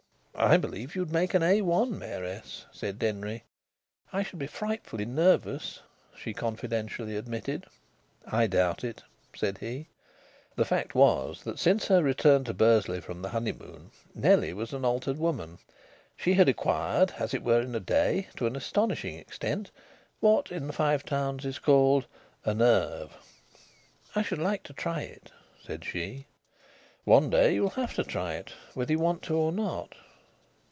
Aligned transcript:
"I 0.33 0.57
believe 0.57 0.95
you'd 0.95 1.11
make 1.11 1.35
an 1.35 1.43
A1 1.43 1.91
mayoress," 1.91 2.65
said 2.71 2.97
Denry. 2.97 3.43
"I 4.11 4.23
should 4.23 4.39
be 4.39 4.47
frightfully 4.47 5.05
nervous," 5.05 5.81
she 6.15 6.33
confidentially 6.33 7.15
admitted. 7.15 7.67
"I 8.25 8.47
doubt 8.47 8.83
it," 8.83 9.03
said 9.35 9.59
he. 9.59 9.87
The 10.55 10.65
fact 10.65 10.95
was, 10.95 11.43
that 11.43 11.59
since 11.59 11.89
her 11.89 12.01
return 12.01 12.43
to 12.45 12.55
Bursley 12.55 12.99
from 12.99 13.21
the 13.21 13.29
honeymoon, 13.29 13.91
Nellie 14.15 14.53
was 14.53 14.73
an 14.73 14.83
altered 14.83 15.19
woman. 15.19 15.59
She 16.17 16.33
had 16.33 16.49
acquired, 16.49 17.13
as 17.19 17.35
it 17.35 17.43
were 17.43 17.61
in 17.61 17.75
a 17.75 17.79
day, 17.79 18.27
to 18.37 18.47
an 18.47 18.55
astonishing 18.55 19.19
extent, 19.19 19.69
what 20.21 20.51
in 20.51 20.65
the 20.65 20.73
Five 20.73 21.05
Towns 21.05 21.45
is 21.45 21.59
called 21.59 22.07
"a 22.45 22.55
nerve." 22.55 23.15
"I 24.15 24.23
should 24.23 24.39
like 24.39 24.63
to 24.63 24.73
try 24.73 25.01
it," 25.01 25.31
said 25.63 25.85
she. 25.85 26.25
"One 27.03 27.29
day 27.29 27.53
you'll 27.53 27.69
have 27.71 27.93
to 27.93 28.03
try 28.03 28.33
it, 28.35 28.53
whether 28.73 28.91
you 28.91 28.97
want 28.99 29.21
to 29.23 29.35
or 29.35 29.51
not." 29.51 29.93